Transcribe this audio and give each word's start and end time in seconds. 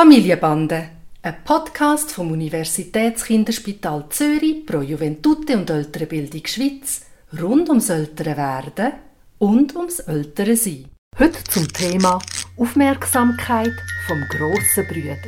Familienbande, 0.00 0.88
ein 1.20 1.44
Podcast 1.44 2.10
vom 2.12 2.32
Universitätskinderspital 2.32 4.06
Zürich 4.08 4.64
pro 4.64 4.80
Juventute 4.80 5.58
und 5.58 5.68
ältere 5.68 6.06
Bildung 6.06 6.40
Schweiz 6.46 7.04
rund 7.38 7.68
ums 7.68 7.90
ältere 7.90 8.34
Werden 8.34 8.92
und 9.38 9.76
ums 9.76 9.98
ältere 9.98 10.56
Sein. 10.56 10.86
Heute 11.18 11.44
zum 11.44 11.70
Thema 11.70 12.18
Aufmerksamkeit 12.56 13.74
vom 14.06 14.22
grossen 14.30 14.88
Brüder. 14.88 15.18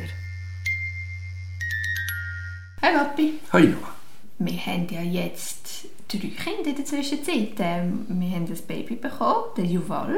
Hi 2.81 2.95
Papi. 2.95 3.33
Hi 3.51 3.67
Noah. 3.67 3.93
Wir 4.39 4.65
haben 4.65 4.87
ja 4.89 5.01
jetzt 5.03 5.85
drei 6.07 6.17
Kinder 6.29 6.71
in 6.71 6.75
der 6.77 6.85
Zwischenzeit. 6.85 7.53
Ähm, 7.59 8.07
wir 8.09 8.29
haben 8.31 8.47
ein 8.47 8.67
Baby 8.67 8.95
bekommen, 8.95 9.53
den 9.55 9.65
Juval. 9.65 10.17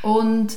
Und 0.00 0.56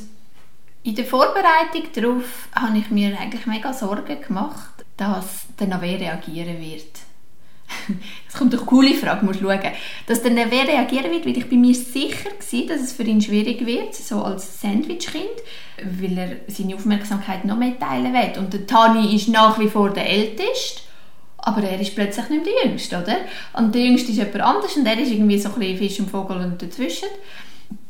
in 0.84 0.96
der 0.96 1.06
Vorbereitung 1.06 1.84
darauf 1.94 2.48
habe 2.54 2.78
ich 2.78 2.90
mir 2.90 3.18
eigentlich 3.20 3.46
mega 3.46 3.74
Sorgen 3.74 4.22
gemacht, 4.22 4.86
dass 4.96 5.46
der 5.60 5.68
Nave 5.68 6.00
reagieren 6.00 6.60
wird. 6.60 6.92
Es 8.28 8.34
kommt 8.34 8.54
eine 8.54 8.64
coole 8.64 8.94
Frage, 8.94 9.26
musst 9.26 9.40
schauen. 9.40 9.60
Dass 10.06 10.22
der 10.22 10.32
Nave 10.32 10.68
reagieren 10.68 11.12
wird, 11.12 11.26
weil 11.26 11.38
ich 11.38 11.50
bei 11.50 11.56
mir 11.56 11.76
sicher 11.76 12.30
war, 12.30 12.68
dass 12.68 12.82
es 12.82 12.94
für 12.94 13.04
ihn 13.04 13.22
schwierig 13.22 13.66
wird, 13.66 13.96
so 13.96 14.22
als 14.22 14.62
Sandwichkind, 14.62 15.26
weil 15.84 16.18
er 16.18 16.30
seine 16.48 16.76
Aufmerksamkeit 16.76 17.46
noch 17.46 17.58
mehr 17.58 17.78
teilen 17.78 18.14
will. 18.14 18.40
Und 18.40 18.54
der 18.54 18.68
Tani 18.68 19.16
ist 19.16 19.28
nach 19.28 19.60
wie 19.60 19.70
vor 19.70 19.90
der 19.90 20.10
Älteste, 20.10 20.82
aber 21.38 21.64
er 21.64 21.80
ist 21.80 21.96
plötzlich 21.96 22.30
nicht 22.30 22.46
der 22.46 22.66
Jüngste, 22.66 22.98
oder? 22.98 23.18
Und 23.54 23.74
der 23.74 23.84
Jüngste 23.84 24.12
ist 24.12 24.18
jemand 24.18 24.42
anders 24.42 24.76
und 24.76 24.86
er 24.86 25.00
ist 25.00 25.12
irgendwie 25.12 25.40
so 25.40 25.50
ein 25.50 25.60
bisschen 25.60 25.78
Fisch 25.78 26.00
und 26.00 26.10
Vogel 26.10 26.38
und 26.38 26.62
dazwischen. 26.62 27.10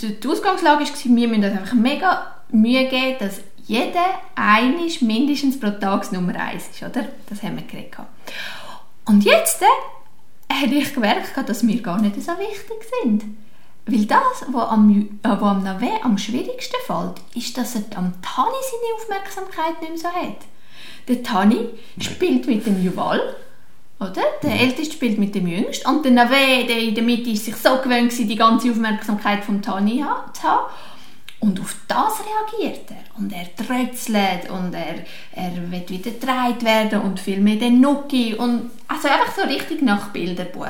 Die 0.02 0.28
Ausgangslage 0.28 0.84
war, 0.84 1.16
wir 1.16 1.28
müssen 1.28 1.44
einfach 1.44 1.74
mega 1.74 2.36
Mühe 2.52 2.88
geben, 2.88 3.18
dass 3.20 3.42
jeder 3.66 4.22
einisch 4.36 5.02
mindestens 5.02 5.60
pro 5.60 5.72
Tag 5.72 6.12
Nummer 6.12 6.36
eins 6.36 6.70
ist, 6.70 6.84
oder? 6.84 7.06
Das 7.30 7.44
haben 7.44 7.58
wir 7.58 7.64
geredet. 7.64 7.98
Und 9.06 9.24
jetzt 9.26 9.62
äh, 9.62 10.54
habe 10.54 10.76
ich 10.76 10.94
gemerkt, 10.94 11.34
dass 11.36 11.68
wir 11.68 11.82
gar 11.82 12.02
nicht 12.02 12.16
so 12.22 12.32
wichtig 12.34 12.78
sind. 13.04 13.24
Weil 13.86 14.06
das, 14.06 14.46
was 14.52 14.70
am, 14.70 15.20
äh, 15.24 15.28
am 15.28 15.64
Nave 15.64 16.04
am 16.04 16.18
schwierigsten 16.18 16.76
fällt, 16.86 17.22
ist, 17.36 17.58
dass 17.58 17.76
er 17.76 17.84
am 17.96 18.14
Tani 18.22 18.58
seine 18.62 18.96
Aufmerksamkeit 18.96 19.82
nicht 19.82 20.04
mehr 20.04 20.12
so 20.12 20.18
hat. 20.18 20.38
Der 21.08 21.24
Tani 21.24 21.70
spielt 22.00 22.48
mit 22.48 22.66
dem 22.66 22.84
Juval, 22.84 23.36
oder? 24.00 24.22
Der. 24.44 24.60
Älteste 24.60 24.94
spielt 24.94 25.18
mit 25.18 25.34
dem 25.34 25.48
Jüngsten. 25.48 25.88
Und 25.90 26.06
der 26.06 26.12
Nave, 26.12 26.66
der 26.68 26.80
in 26.80 26.96
der 26.96 27.04
Mitte, 27.04 27.30
ist 27.32 27.46
sich 27.46 27.56
so 27.56 27.78
gewöhnt, 27.78 28.18
die 28.18 28.36
ganze 28.36 28.70
Aufmerksamkeit 28.72 29.44
vom 29.44 29.62
Tani 29.62 30.04
zu 30.34 30.44
haben. 30.44 30.66
Und 31.40 31.60
auf 31.60 31.76
das 31.88 32.14
reagiert 32.20 32.90
er. 32.90 33.20
Und 33.20 33.32
er 33.32 33.56
trötzelt 33.56 34.50
und 34.50 34.74
er, 34.74 35.06
er 35.34 35.72
wird 35.72 35.90
wieder 35.90 36.12
gedreht 36.12 36.64
werden 36.64 37.02
und 37.02 37.20
viel 37.20 37.40
mehr 37.40 37.58
den 37.58 37.80
Nuki. 37.80 38.34
Und 38.36 38.72
also 38.88 39.08
einfach 39.08 39.36
so 39.36 39.44
richtig 39.44 39.82
nach 39.82 40.10
Bilderbuch. 40.10 40.66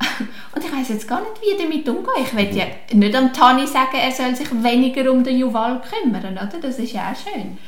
Und 0.54 0.64
ich 0.64 0.72
weiß 0.72 0.90
jetzt 0.90 1.08
gar 1.08 1.20
nicht, 1.20 1.40
wie 1.42 1.60
damit 1.60 1.88
umgehen. 1.88 2.24
Ich 2.24 2.36
will 2.36 2.56
ja 2.56 2.66
nicht 2.92 3.16
am 3.16 3.32
Tani 3.32 3.66
sagen, 3.66 3.96
er 4.00 4.12
soll 4.12 4.32
sich 4.36 4.48
weniger 4.62 5.10
um 5.10 5.24
den 5.24 5.38
Juval 5.38 5.80
kümmern, 5.82 6.34
oder? 6.34 6.58
Das 6.62 6.78
ist 6.78 6.92
ja 6.92 7.10
auch 7.10 7.16
schön. 7.16 7.58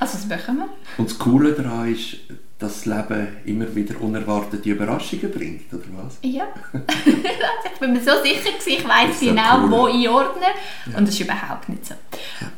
Also 0.00 0.14
das 0.14 0.26
machen 0.26 0.58
wir. 0.58 0.68
Und 0.96 1.08
das 1.08 1.18
Coole 1.20 1.52
daran 1.52 1.92
ist, 1.92 2.16
das 2.58 2.86
Leben 2.86 3.28
immer 3.44 3.72
wieder 3.74 4.00
unerwartete 4.00 4.68
Überraschungen 4.68 5.30
bringt, 5.30 5.72
oder 5.72 5.84
was? 5.92 6.18
Ja. 6.22 6.48
ich 7.04 7.78
bin 7.78 7.92
mir 7.92 8.00
so 8.00 8.20
sicher, 8.22 8.50
gewesen, 8.50 8.68
ich 8.68 8.88
weiß 8.88 9.20
genau, 9.20 9.62
cool. 9.62 9.70
wo 9.70 9.86
einordnen. 9.86 10.50
Ja. 10.90 10.98
Und 10.98 11.06
das 11.06 11.14
ist 11.14 11.20
überhaupt 11.20 11.68
nicht 11.68 11.86
so. 11.86 11.94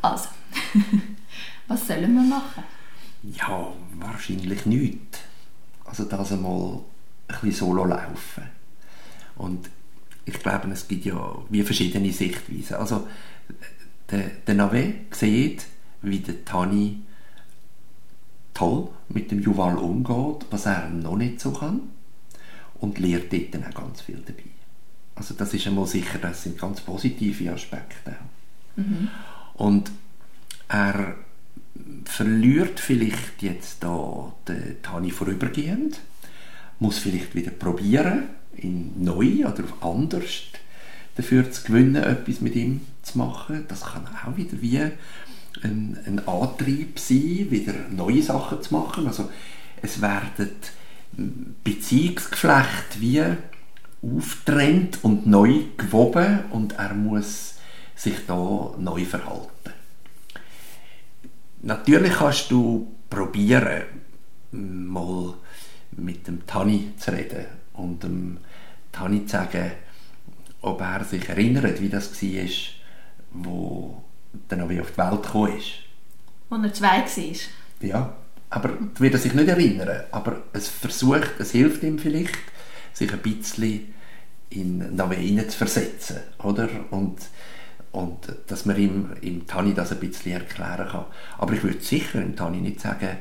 Also, 0.00 0.28
was 1.68 1.86
sollen 1.86 2.14
wir 2.14 2.22
machen? 2.22 2.64
Ja, 3.22 3.68
wahrscheinlich 3.98 4.64
nichts. 4.64 5.20
Also 5.84 6.04
das 6.04 6.32
einmal 6.32 6.80
ein 7.28 7.34
bisschen 7.42 7.52
solo 7.52 7.84
laufen. 7.84 8.44
Und 9.36 9.68
ich 10.24 10.38
glaube, 10.38 10.70
es 10.70 10.88
gibt 10.88 11.04
ja 11.04 11.36
wie 11.48 11.62
verschiedene 11.62 12.12
Sichtweisen. 12.12 12.76
Also 12.76 13.06
der, 14.10 14.30
der 14.46 14.54
Nave 14.54 14.94
sieht, 15.10 15.66
wie 16.02 16.20
der 16.20 16.44
Tani 16.44 17.00
toll 18.60 18.88
mit 19.08 19.30
dem 19.30 19.40
Juval 19.40 19.76
umgeht, 19.78 20.46
was 20.50 20.66
er 20.66 20.90
noch 20.90 21.16
nicht 21.16 21.40
so 21.40 21.50
kann 21.50 21.80
und 22.74 22.98
lernt 22.98 23.32
dort 23.32 23.54
dann 23.54 23.64
auch 23.64 23.74
ganz 23.74 24.02
viel 24.02 24.22
dabei. 24.24 24.50
Also 25.14 25.34
das 25.34 25.54
ist 25.54 25.66
einmal 25.66 25.86
sicher, 25.86 26.18
das 26.18 26.42
sind 26.42 26.58
ganz 26.58 26.82
positive 26.82 27.52
Aspekte. 27.52 28.16
Mhm. 28.76 29.08
Und 29.54 29.90
er 30.68 31.14
verliert 32.04 32.80
vielleicht 32.80 33.42
jetzt 33.42 33.82
da 33.82 34.32
den 34.46 34.76
Tani 34.82 35.10
vorübergehend, 35.10 35.98
muss 36.78 36.98
vielleicht 36.98 37.34
wieder 37.34 37.50
probieren, 37.50 38.24
ihn 38.56 38.92
neu 39.02 39.46
oder 39.46 39.64
anders 39.80 40.42
dafür 41.16 41.50
zu 41.50 41.64
gewinnen, 41.64 41.96
etwas 41.96 42.40
mit 42.42 42.54
ihm 42.56 42.82
zu 43.02 43.18
machen. 43.18 43.64
Das 43.68 43.82
kann 43.82 44.06
auch 44.06 44.36
wieder 44.36 44.60
wie 44.60 44.80
ein, 45.62 45.98
ein 46.06 46.26
Antrieb 46.26 46.98
sein, 46.98 47.46
wieder 47.50 47.74
neue 47.90 48.22
Sachen 48.22 48.62
zu 48.62 48.74
machen. 48.74 49.06
Also 49.06 49.30
es 49.82 50.00
werden 50.00 50.50
Beziehungsgeflechte 51.64 53.00
wie 53.00 53.22
auftrennt 54.02 54.98
und 55.02 55.26
neu 55.26 55.64
gewoben 55.76 56.40
und 56.50 56.72
er 56.78 56.94
muss 56.94 57.54
sich 57.94 58.26
da 58.26 58.74
neu 58.78 59.04
verhalten. 59.04 59.50
Natürlich 61.62 62.14
kannst 62.14 62.50
du 62.50 62.90
probieren, 63.10 63.82
mal 64.52 65.34
mit 65.92 66.26
dem 66.26 66.46
Tani 66.46 66.92
zu 66.96 67.12
reden 67.12 67.44
und 67.74 68.02
dem 68.02 68.38
Tani 68.90 69.26
zu 69.26 69.32
sagen, 69.32 69.72
ob 70.62 70.80
er 70.80 71.04
sich 71.04 71.28
erinnert, 71.28 71.80
wie 71.80 71.88
das 71.88 72.22
war, 72.22 72.48
wo 73.32 74.02
dann 74.48 74.68
wie 74.68 74.80
auf 74.80 74.92
die 74.92 74.98
Welt 74.98 75.22
gekommen 75.22 75.56
ist. 75.56 75.72
Als 76.50 76.64
er 76.64 76.74
zwei 76.74 76.88
war? 76.88 77.88
Ja, 77.88 78.16
aber 78.50 78.70
wird 78.98 79.14
er 79.14 79.20
sich 79.20 79.34
nicht 79.34 79.48
erinnern. 79.48 80.04
Aber 80.10 80.42
es 80.52 80.68
versucht, 80.68 81.34
es 81.38 81.52
hilft 81.52 81.82
ihm 81.82 81.98
vielleicht, 81.98 82.38
sich 82.92 83.12
ein 83.12 83.20
bisschen 83.20 83.94
in 84.50 84.96
Nave 84.96 85.46
zu 85.46 85.56
versetzen, 85.56 86.18
oder? 86.42 86.68
Und, 86.90 87.20
und 87.92 88.18
dass 88.48 88.66
man 88.66 88.76
ihm, 88.76 89.10
ihm 89.20 89.46
Tani 89.46 89.72
das 89.74 89.92
ein 89.92 90.00
bisschen 90.00 90.32
erklären 90.32 90.88
kann. 90.88 91.06
Aber 91.38 91.54
ich 91.54 91.62
würde 91.62 91.80
sicher 91.80 92.20
ihm 92.20 92.34
Tani 92.34 92.58
nicht 92.58 92.80
sagen, 92.80 93.18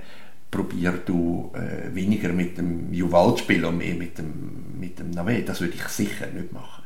probier 0.49 0.93
du 1.05 1.51
äh, 1.53 1.93
weniger 1.93 2.29
mit 2.29 2.57
dem 2.57 2.91
Juval 2.91 3.35
zu 3.35 3.43
spielen 3.43 3.65
und 3.65 3.77
mehr 3.77 3.93
mit 3.93 4.17
dem, 4.17 4.79
mit 4.79 4.97
dem 4.97 5.11
Nave. 5.11 5.43
Das 5.43 5.61
würde 5.61 5.75
ich 5.75 5.83
sicher 5.83 6.25
nicht 6.27 6.51
machen. 6.51 6.83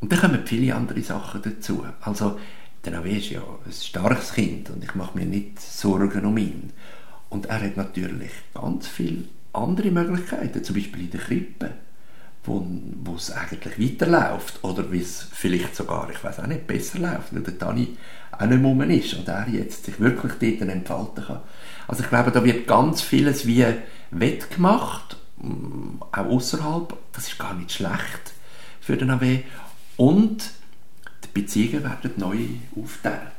Und 0.00 0.10
dann 0.10 0.18
kommen 0.18 0.46
viele 0.46 0.74
andere 0.74 1.02
Sachen 1.02 1.42
dazu. 1.42 1.84
Also 2.00 2.38
der 2.84 2.92
Navi 2.92 3.18
ist 3.18 3.30
ja 3.30 3.42
ein 3.64 3.72
starkes 3.72 4.32
Kind 4.32 4.70
und 4.70 4.82
ich 4.82 4.94
mache 4.94 5.18
mir 5.18 5.26
nicht 5.26 5.60
Sorgen 5.60 6.24
um 6.24 6.36
ihn. 6.36 6.72
Und 7.28 7.46
er 7.46 7.62
hat 7.62 7.76
natürlich 7.76 8.30
ganz 8.54 8.88
viele 8.88 9.24
andere 9.52 9.90
Möglichkeiten, 9.90 10.64
zum 10.64 10.76
Beispiel 10.76 11.02
in 11.02 11.10
der 11.10 11.20
Krippe, 11.20 11.70
wo, 12.44 12.66
wo 13.04 13.14
es 13.14 13.30
eigentlich 13.30 13.78
weiterläuft 13.78 14.64
oder 14.64 14.90
wie 14.90 15.00
es 15.00 15.26
vielleicht 15.32 15.76
sogar, 15.76 16.08
ich 16.10 16.22
weiß 16.22 16.40
auch 16.40 16.46
nicht, 16.46 16.66
besser 16.66 16.98
läuft, 16.98 17.34
weil 17.34 17.42
der 17.42 17.58
Tani 17.58 17.96
auch 18.32 18.46
nicht 18.46 18.62
mehr 18.62 18.90
ist 18.90 19.14
und 19.14 19.28
er 19.28 19.48
jetzt 19.48 19.84
sich 19.84 20.00
wirklich 20.00 20.32
dort 20.32 20.70
entfalten 20.70 21.24
kann. 21.24 21.40
Also 21.86 22.02
ich 22.02 22.08
glaube, 22.08 22.30
da 22.30 22.42
wird 22.44 22.66
ganz 22.66 23.02
vieles 23.02 23.46
wie 23.46 23.66
wettgemacht, 24.10 25.16
mm, 25.38 26.02
auch 26.12 26.26
außerhalb. 26.26 26.96
Das 27.12 27.28
ist 27.28 27.38
gar 27.38 27.54
nicht 27.54 27.72
schlecht 27.72 28.32
für 28.80 28.96
den 28.96 29.10
AW. 29.10 29.40
Und 29.96 30.50
Beziehungen 31.32 31.84
werden 31.84 32.12
neu 32.16 32.38
aufgeteilt. 32.76 33.32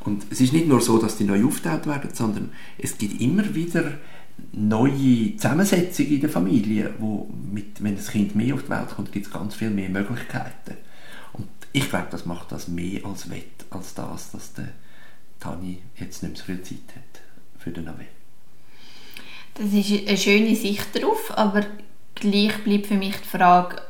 Und 0.00 0.24
es 0.30 0.40
ist 0.40 0.52
nicht 0.52 0.66
nur 0.66 0.80
so, 0.80 0.98
dass 0.98 1.16
die 1.16 1.24
neu 1.24 1.44
aufgeteilt 1.44 1.86
werden, 1.86 2.10
sondern 2.12 2.52
es 2.78 2.98
gibt 2.98 3.20
immer 3.20 3.54
wieder 3.54 3.98
neue 4.52 5.36
Zusammensetzungen 5.36 6.12
in 6.12 6.20
der 6.20 6.30
Familie, 6.30 6.94
wo 6.98 7.28
mit, 7.50 7.82
wenn 7.82 7.96
das 7.96 8.08
Kind 8.08 8.34
mehr 8.34 8.54
auf 8.54 8.64
die 8.64 8.70
Welt 8.70 8.90
kommt, 8.90 9.12
gibt 9.12 9.26
es 9.26 9.32
ganz 9.32 9.54
viel 9.54 9.70
mehr 9.70 9.88
Möglichkeiten. 9.88 10.76
Und 11.32 11.48
ich 11.72 11.88
glaube, 11.88 12.08
das 12.10 12.26
macht 12.26 12.50
das 12.50 12.68
mehr 12.68 13.04
als 13.04 13.30
wett, 13.30 13.64
als 13.70 13.94
das, 13.94 14.32
dass 14.32 14.52
der 14.54 14.68
Tani 15.38 15.78
jetzt 15.96 16.22
nicht 16.22 16.32
mehr 16.32 16.38
so 16.38 16.44
viel 16.44 16.62
Zeit 16.62 16.96
hat 16.96 17.22
für 17.58 17.70
den 17.70 17.84
Navi. 17.84 18.06
Das 19.54 19.72
ist 19.72 20.08
eine 20.08 20.16
schöne 20.16 20.56
Sicht 20.56 20.88
darauf, 20.94 21.36
aber 21.36 21.66
gleich 22.14 22.64
bleibt 22.64 22.86
für 22.86 22.94
mich 22.94 23.16
die 23.16 23.28
Frage, 23.28 23.82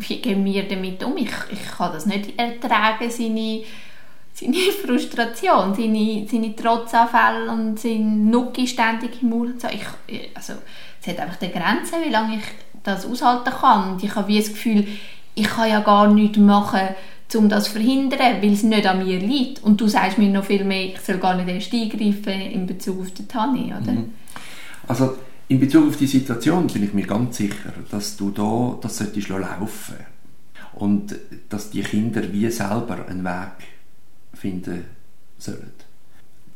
wie 0.00 0.20
gehen 0.20 0.44
wir 0.44 0.68
damit 0.68 1.02
um? 1.04 1.16
Ich, 1.16 1.30
ich 1.50 1.70
kann 1.76 1.92
das 1.92 2.06
nicht 2.06 2.38
ertragen, 2.38 3.10
seine, 3.10 3.62
seine 4.32 4.56
Frustration, 4.84 5.74
seine, 5.74 6.26
seine 6.30 6.54
Trotzanfälle 6.54 7.50
und 7.50 7.78
sein 7.78 8.30
Nucki 8.30 8.66
ständig 8.66 9.22
im 9.22 9.30
Mund. 9.30 9.62
Ich, 9.72 10.24
also, 10.34 10.54
es 11.00 11.08
hat 11.08 11.20
einfach 11.20 11.40
eine 11.40 11.50
Grenze, 11.50 11.96
wie 12.04 12.10
lange 12.10 12.36
ich 12.36 12.44
das 12.82 13.06
aushalten 13.06 13.50
kann. 13.50 13.92
Und 13.92 14.04
ich 14.04 14.14
habe 14.14 14.28
wie 14.28 14.38
das 14.38 14.48
Gefühl, 14.48 14.86
ich 15.34 15.48
kann 15.48 15.70
ja 15.70 15.80
gar 15.80 16.08
nichts 16.08 16.38
machen, 16.38 16.88
um 17.34 17.48
das 17.48 17.64
zu 17.64 17.72
verhindern, 17.72 18.40
weil 18.40 18.52
es 18.52 18.62
nicht 18.62 18.86
an 18.86 19.04
mir 19.04 19.18
liegt. 19.18 19.62
Und 19.62 19.80
du 19.80 19.86
sagst 19.86 20.18
mir 20.18 20.28
noch 20.28 20.44
viel 20.44 20.64
mehr, 20.64 20.86
ich 20.86 21.00
soll 21.00 21.18
gar 21.18 21.34
nicht 21.34 21.48
erst 21.48 21.72
eingreifen 21.72 22.40
in 22.40 22.66
Bezug 22.66 23.00
auf 23.00 23.10
den 23.12 23.28
Tanni, 23.28 23.66
oder? 23.66 23.92
Mhm. 23.92 24.14
Also 24.86 25.16
in 25.48 25.60
Bezug 25.60 25.88
auf 25.88 25.96
die 25.96 26.06
Situation 26.06 26.66
bin 26.66 26.84
ich 26.84 26.92
mir 26.92 27.06
ganz 27.06 27.38
sicher, 27.38 27.72
dass 27.90 28.16
du 28.16 28.30
da 28.30 28.78
das 28.80 28.98
solltest 28.98 29.28
laufen 29.28 29.96
und 30.74 31.16
dass 31.48 31.70
die 31.70 31.82
Kinder 31.82 32.32
wie 32.32 32.50
selber 32.50 33.06
einen 33.08 33.24
Weg 33.24 33.66
finden 34.34 34.84
sollen. 35.38 35.72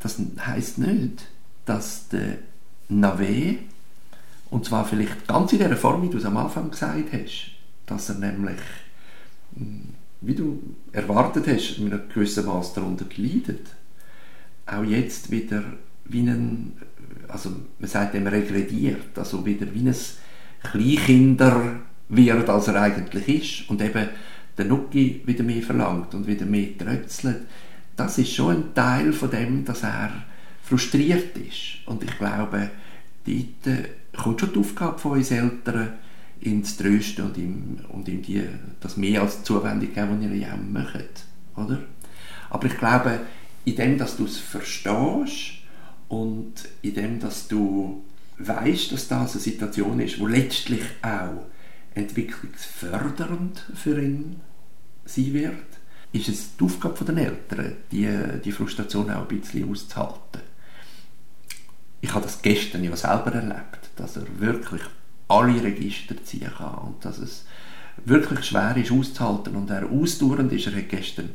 Das 0.01 0.19
heißt 0.39 0.79
nicht, 0.79 1.25
dass 1.65 2.09
der 2.09 2.39
Nave 2.89 3.57
und 4.51 4.67
zwar 4.67 4.85
vielleicht 4.85 5.27
ganz 5.27 5.53
in 5.53 5.61
der 5.61 5.77
Form, 5.77 6.03
wie 6.03 6.11
du 6.11 6.19
es 6.19 6.27
am 6.27 6.37
Anfang 6.37 6.71
gesagt 6.71 7.13
hast, 7.13 7.53
dass 7.87 8.11
er 8.11 8.17
nämlich 8.17 8.61
hm, 9.57 9.95
wie 10.23 10.35
du 10.35 10.63
erwartet 10.93 11.47
hast, 11.49 11.79
mit 11.79 11.93
einem 11.93 12.09
gewissen 12.09 12.47
Maß 12.47 12.75
darunter 12.75 13.07
leidet, 13.17 13.67
auch 14.67 14.85
jetzt 14.85 15.31
wieder 15.31 15.65
wie 16.05 16.21
ein, 16.21 16.73
also 17.29 17.51
man 17.79 17.89
sagt 17.89 18.15
dem 18.15 18.27
regrediert, 18.27 19.17
also 19.17 19.45
wieder 19.45 19.67
wie 19.73 19.89
ein 19.89 19.95
Kleinkinder 20.63 21.81
wird, 22.09 22.49
als 22.49 22.69
er 22.69 22.81
eigentlich 22.81 23.29
ist 23.29 23.71
und 23.71 23.81
eben 23.83 24.09
der 24.57 24.65
Nuki 24.67 25.23
wieder 25.25 25.45
mehr 25.45 25.63
verlangt 25.63 26.15
und 26.15 26.27
wieder 26.27 26.47
mehr 26.47 26.77
trötzelt, 26.77 27.43
das 27.97 28.19
ist 28.19 28.35
schon 28.35 28.57
ein 28.57 28.75
Teil 28.75 29.13
von 29.13 29.31
dem, 29.31 29.65
dass 29.65 29.83
er 29.83 30.13
frustriert 30.63 31.37
ist. 31.37 31.87
Und 31.87 32.03
ich 32.03 32.17
glaube, 32.19 32.71
dort 33.27 33.79
kommt 34.17 34.41
schon 34.41 34.53
die 34.53 34.59
Aufgabe 34.59 34.99
von 34.99 35.13
uns 35.13 35.31
Eltern, 35.31 35.95
ihn 36.41 36.65
zu 36.65 36.83
trösten 36.83 37.27
und 37.27 37.37
ihm, 37.39 37.79
und 37.89 38.09
ihm 38.09 38.23
die, 38.23 38.43
das 38.81 38.97
mehr 38.97 39.23
als 39.23 39.43
Zuwendung 39.45 39.93
geben, 39.95 40.19
was 40.19 40.25
ihr 40.25 40.37
ja 40.37 40.57
möchtet. 40.57 41.25
Oder? 41.57 41.79
Aber 42.51 42.67
ich 42.67 42.77
glaube, 42.77 43.21
in 43.65 43.77
dem, 43.77 43.99
dass 43.99 44.17
du 44.17 44.25
es 44.25 44.39
verstehst 44.39 45.62
und 46.13 46.53
in 46.83 46.95
dem, 46.95 47.21
dass 47.21 47.49
du 47.49 48.05
weißt, 48.37 48.93
dass 48.93 49.09
das 49.09 49.33
eine 49.33 49.41
Situation 49.41 49.99
ist, 49.99 50.21
wo 50.21 50.27
letztlich 50.27 50.83
auch 51.01 51.47
entwicklungsfördernd 51.95 53.65
für 53.75 53.99
ihn 53.99 54.37
sein 55.07 55.33
wird, 55.33 55.55
ist 56.13 56.29
es 56.29 56.55
die 56.55 56.65
Aufgabe 56.65 57.03
der 57.07 57.17
Eltern, 57.17 57.77
die, 57.91 58.11
die 58.45 58.53
Frustration 58.53 59.11
auch 59.11 59.23
ein 59.23 59.41
bisschen 59.41 59.71
auszuhalten. 59.71 60.43
Ich 62.03 62.13
habe 62.13 62.27
das 62.27 62.43
gestern 62.43 62.85
ja 62.85 62.95
selber 62.95 63.33
erlebt, 63.33 63.89
dass 63.97 64.17
er 64.17 64.27
wirklich 64.39 64.83
alle 65.29 65.63
Register 65.63 66.23
ziehen 66.23 66.53
kann 66.55 66.75
und 66.89 67.05
dass 67.07 67.17
es 67.17 67.47
wirklich 68.05 68.45
schwer 68.45 68.77
ist 68.77 68.93
auszuhalten 68.93 69.57
und 69.57 69.71
er 69.71 69.91
ausdauernd 69.91 70.53
ist. 70.53 70.67
Er 70.67 70.77
hat 70.77 70.91
gestern, 70.91 71.31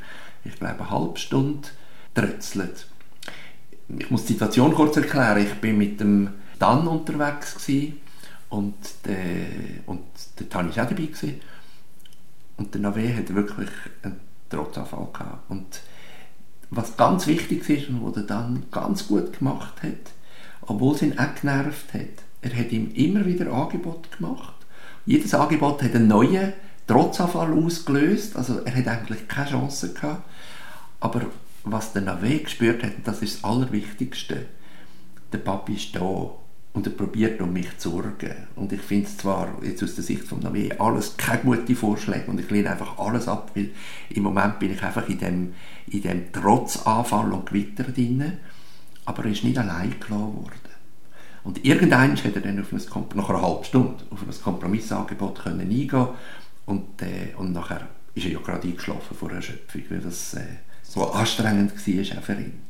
ich 0.45 0.55
glaube, 0.59 0.81
eine 0.81 0.89
halbe 0.91 1.17
Stunde 1.17 1.67
trötzelt. 2.13 2.85
Ich 3.89 4.11
muss 4.11 4.25
die 4.25 4.33
Situation 4.33 4.73
kurz 4.73 4.97
erklären. 4.97 5.43
Ich 5.43 5.53
bin 5.55 5.77
mit 5.77 5.99
dem 5.99 6.29
Dan 6.59 6.87
unterwegs 6.87 7.55
gewesen 7.55 8.01
und 8.49 8.75
der, 9.05 9.47
und 9.85 10.01
der 10.39 10.49
Tani 10.49 10.75
war 10.75 10.85
auch 10.85 10.89
dabei 10.89 11.05
gewesen. 11.05 11.41
und 12.57 12.73
der 12.73 12.81
Nave 12.81 13.15
hat 13.15 13.33
wirklich 13.33 13.69
einen 14.03 14.19
Trotzanfall 14.49 15.07
gehabt. 15.13 15.49
Und 15.49 15.81
was 16.69 16.97
ganz 16.97 17.27
wichtig 17.27 17.69
ist 17.69 17.89
und 17.89 18.03
was 18.03 18.17
er 18.17 18.23
dann 18.23 18.63
ganz 18.71 19.07
gut 19.07 19.37
gemacht 19.39 19.81
hat, 19.83 20.11
obwohl 20.61 20.95
es 20.95 21.01
ihn 21.01 21.17
auch 21.17 21.35
genervt 21.39 21.93
hat, 21.93 22.25
er 22.41 22.57
hat 22.57 22.71
ihm 22.71 22.91
immer 22.93 23.25
wieder 23.25 23.51
Angebot 23.51 24.11
gemacht. 24.17 24.53
Jedes 25.05 25.33
Angebot 25.33 25.81
hat 25.81 25.95
einen 25.95 26.07
neuen 26.07 26.53
Trotzanfall 26.87 27.53
ausgelöst, 27.53 28.35
also 28.35 28.59
er 28.59 28.75
hat 28.75 28.87
eigentlich 28.87 29.27
keine 29.27 29.49
Chance 29.49 29.93
gehabt. 29.93 30.23
Aber 30.99 31.21
was 31.71 31.93
der 31.93 32.03
Nave 32.03 32.39
gespürt 32.39 32.83
hat, 32.83 32.93
das 33.03 33.21
ist 33.21 33.35
das 33.35 33.43
Allerwichtigste, 33.43 34.45
der 35.31 35.37
Papi 35.39 35.73
ist 35.73 35.95
da 35.95 36.31
und 36.73 36.85
er 36.85 36.93
probiert 36.93 37.41
um 37.41 37.51
mich 37.51 37.77
zu 37.79 37.89
sorgen. 37.89 38.35
Und 38.55 38.71
ich 38.71 38.81
finde 38.81 39.07
es 39.07 39.17
zwar 39.17 39.49
jetzt 39.63 39.83
aus 39.83 39.95
der 39.95 40.03
Sicht 40.03 40.23
von 40.23 40.39
Nave 40.39 40.79
alles 40.79 41.17
keine 41.17 41.41
gute 41.41 41.75
Vorschläge 41.75 42.29
und 42.29 42.39
ich 42.39 42.49
lehne 42.49 42.71
einfach 42.71 42.99
alles 42.99 43.27
ab, 43.27 43.51
weil 43.55 43.71
im 44.09 44.23
Moment 44.23 44.59
bin 44.59 44.73
ich 44.73 44.83
einfach 44.83 45.09
in 45.09 45.17
dem, 45.17 45.53
in 45.87 46.01
dem 46.01 46.31
Trotzanfall 46.31 47.33
und 47.33 47.47
Gewitter 47.47 47.83
drin, 47.83 48.33
aber 49.05 49.25
er 49.25 49.31
ist 49.31 49.43
nicht 49.43 49.57
allein 49.57 49.95
gelassen 49.99 50.35
worden. 50.35 50.77
Und 51.43 51.63
irgendwann 51.63 52.15
hat 52.15 52.35
er 52.35 52.41
dann 52.41 52.59
auf 52.59 52.73
ein, 52.73 52.81
nach 53.15 53.29
einer 53.29 53.41
halben 53.41 53.63
Stunde 53.63 54.03
auf 54.09 54.21
ein 54.21 54.41
Kompromissangebot 54.43 55.43
können 55.43 55.61
eingehen 55.61 56.07
und, 56.65 57.01
äh, 57.01 57.33
und 57.37 57.53
nachher 57.53 57.87
ist 58.13 58.25
er 58.25 58.33
ja 58.33 58.39
gerade 58.39 58.67
eingeschlafen 58.67 59.15
vor 59.17 59.31
Erschöpfung, 59.31 59.81
weil 59.89 60.01
das 60.01 60.33
äh, 60.33 60.43
so 60.87 61.11
anstrengend 61.11 61.73
war 61.75 62.17
auch 62.17 62.23
für 62.23 62.33
ihn. 62.33 62.61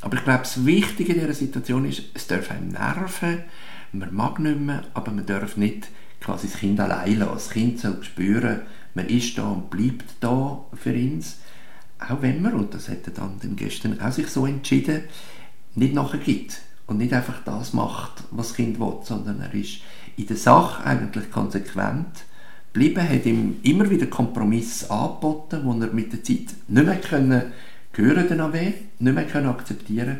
Aber 0.00 0.16
ich 0.16 0.24
glaube, 0.24 0.40
das 0.40 0.66
Wichtige 0.66 1.14
in 1.14 1.20
dieser 1.20 1.34
Situation 1.34 1.84
ist, 1.84 2.02
es 2.14 2.26
darf 2.26 2.50
einem 2.50 2.68
nerven, 2.68 3.44
man 3.92 4.14
mag 4.14 4.38
nicht 4.38 4.58
mehr, 4.58 4.82
aber 4.94 5.12
man 5.12 5.26
darf 5.26 5.56
nicht 5.56 5.88
quasi 6.20 6.48
das 6.48 6.58
Kind 6.58 6.80
allein 6.80 7.18
lassen. 7.18 7.34
Das 7.34 7.50
Kind 7.50 7.78
soll 7.78 8.02
spüren, 8.02 8.62
man 8.94 9.06
ist 9.06 9.38
da 9.38 9.48
und 9.48 9.70
bleibt 9.70 10.14
da 10.20 10.64
für 10.74 10.92
uns. 10.92 11.38
Auch 11.98 12.20
wenn 12.20 12.42
man, 12.42 12.54
und 12.54 12.74
das 12.74 12.88
hat 12.88 13.06
er 13.06 13.12
dann 13.12 13.38
gestern 13.56 14.00
auch 14.00 14.12
sich 14.12 14.26
so 14.28 14.46
entschieden, 14.46 15.04
nicht 15.74 15.94
nachher 15.94 16.18
gibt 16.18 16.60
und 16.86 16.98
nicht 16.98 17.12
einfach 17.12 17.42
das 17.44 17.72
macht, 17.72 18.24
was 18.30 18.48
das 18.48 18.56
Kind 18.56 18.80
will, 18.80 18.98
sondern 19.04 19.40
er 19.40 19.54
ist 19.54 19.82
in 20.16 20.26
der 20.26 20.36
Sache 20.36 20.84
eigentlich 20.84 21.30
konsequent 21.30 22.24
geblieben, 22.72 23.08
hat 23.08 23.26
ihm 23.26 23.56
immer 23.62 23.88
wieder 23.88 24.06
Kompromisse 24.06 24.90
angeboten, 24.90 25.60
wo 25.64 25.72
er 25.72 25.92
mit 25.92 26.12
der 26.12 26.22
Zeit 26.22 26.54
nicht 26.68 26.86
mehr 26.86 26.96
können 26.96 27.52
hören 27.92 28.28
können, 28.28 28.74
nicht 28.98 29.14
mehr 29.14 29.26
können 29.26 29.48
akzeptieren 29.48 30.18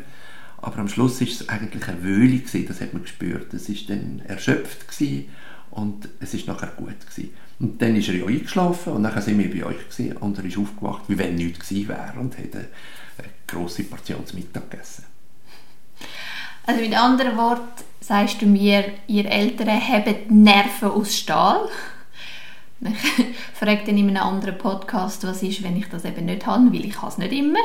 aber 0.63 0.79
am 0.79 0.87
Schluss 0.87 1.19
ist 1.19 1.41
es 1.41 1.49
eigentlich 1.49 1.85
eine 1.89 2.01
Wöhle 2.03 2.39
das 2.39 2.79
hat 2.79 2.93
man 2.93 3.03
gespürt. 3.03 3.53
Es 3.53 3.67
ist 3.67 3.89
dann 3.89 4.21
erschöpft 4.25 4.79
und 5.71 6.07
es 6.21 6.33
ist 6.33 6.47
nachher 6.47 6.71
gut 6.77 6.99
gewesen. 7.01 7.33
Und 7.59 7.81
dann 7.81 7.95
ist 7.97 8.07
er 8.07 8.15
ja 8.15 8.25
eingeschlafen 8.25 8.93
und 8.93 9.01
nachher 9.01 9.21
sind 9.21 9.39
wir 9.39 9.49
bei 9.51 9.67
euch 9.67 9.89
gewesen 9.89 10.15
und 10.17 10.37
er 10.37 10.45
ist 10.45 10.57
aufgewacht, 10.57 11.03
wie 11.07 11.17
wenn 11.17 11.35
nichts 11.35 11.67
gewesen 11.67 11.89
wäre 11.89 12.13
und 12.17 12.37
hat 12.37 12.55
eine, 12.55 12.67
eine 13.17 13.27
grosse 13.45 13.83
Portion 13.83 14.25
zum 14.25 14.39
Mittag 14.39 14.71
gegessen. 14.71 15.03
Also 16.65 16.79
mit 16.79 16.97
anderen 16.97 17.35
Worten 17.35 17.83
sagst 17.99 18.41
du 18.41 18.45
mir, 18.45 18.85
ihr 19.07 19.25
Eltern 19.25 19.67
haben 19.67 20.15
Nerven 20.43 20.91
aus 20.91 21.13
Stahl. 21.13 21.67
Ich 23.17 23.59
frage 23.59 23.83
dann 23.85 23.97
in 23.97 24.09
einem 24.09 24.23
anderen 24.23 24.57
Podcast, 24.57 25.25
was 25.25 25.43
ist, 25.43 25.63
wenn 25.63 25.77
ich 25.77 25.87
das 25.89 26.05
eben 26.05 26.25
nicht 26.25 26.45
habe, 26.45 26.73
weil 26.73 26.85
ich 26.85 26.95
es 27.01 27.17
nicht 27.17 27.31
immer. 27.31 27.59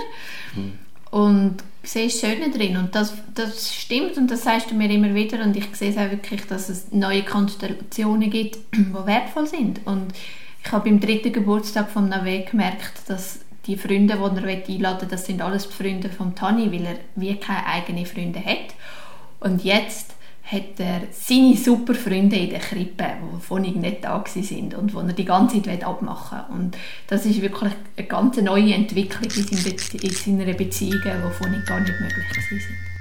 Mhm. 0.55 0.73
Und 1.11 1.57
sehe 1.83 2.09
das 2.09 2.21
Schöne 2.21 2.51
drin 2.51 2.77
und 2.77 2.95
das, 2.95 3.15
das 3.35 3.75
stimmt 3.75 4.19
und 4.19 4.31
das 4.31 4.45
sagst 4.45 4.71
du 4.71 4.75
mir 4.75 4.91
immer 4.91 5.15
wieder 5.15 5.43
und 5.43 5.57
ich 5.57 5.75
sehe 5.75 5.91
es 5.91 5.97
auch 5.97 6.11
wirklich, 6.11 6.47
dass 6.47 6.69
es 6.69 6.93
neue 6.93 7.23
Konstellationen 7.23 8.31
gibt, 8.31 8.59
die 8.75 8.93
wertvoll 8.93 9.47
sind 9.47 9.81
und 9.87 10.13
ich 10.65 10.73
habe 10.73 10.91
beim 10.91 11.01
dritten 11.01 11.33
Geburtstag 11.33 11.91
von 11.91 12.09
Nave 12.09 12.45
gemerkt, 12.51 13.09
dass 13.09 13.41
die 13.67 13.77
Freunde, 13.77 14.17
die 14.17 14.43
er 14.43 14.69
einladen 14.69 15.03
will, 15.03 15.09
das 15.09 15.27
sind 15.27 15.41
alles 15.41 15.69
die 15.69 15.75
Freunde 15.75 16.09
von 16.09 16.35
Tani, 16.35 16.71
weil 16.73 16.85
er 16.85 16.99
wie 17.17 17.37
keine 17.37 17.67
eigenen 17.67 18.07
Freunde 18.07 18.45
hat. 18.45 18.75
Und 19.41 19.63
jetzt 19.63 20.15
hat 20.51 20.79
er 20.81 21.03
seine 21.11 21.57
super 21.57 21.95
Freunde 21.95 22.37
in 22.37 22.51
der 22.51 22.61
Krippe, 22.61 23.05
die 23.05 23.41
vorhin 23.41 23.83
nicht 23.83 24.03
da 24.03 24.25
sind 24.27 24.75
und 24.75 24.93
die 24.93 24.97
er 24.97 25.13
die 25.13 25.25
ganze 25.27 25.63
Zeit 25.63 25.85
abmachen 25.85 26.39
will. 26.49 26.57
Und 26.57 26.79
das 27.07 27.27
ist 27.27 27.43
wirklich 27.43 27.73
eine 27.97 28.07
ganz 28.07 28.39
neue 28.39 28.73
Entwicklung 28.73 29.31
in 29.31 30.39
seiner 30.39 30.55
Beziehung, 30.55 31.03
die 31.05 31.35
vorhin 31.35 31.63
gar 31.67 31.81
nicht 31.81 32.01
möglich 32.01 32.27
sind. 32.49 32.98